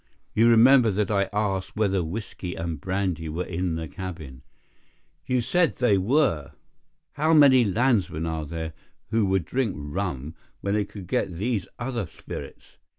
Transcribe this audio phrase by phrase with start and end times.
[0.33, 4.41] You remember that I asked whether whisky and brandy were in the cabin.
[5.27, 6.53] You said they were.
[7.11, 8.73] How many landsmen are there
[9.11, 12.77] who would drink rum when they could get these other spirits?